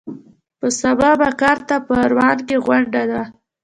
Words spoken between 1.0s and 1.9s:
په کارته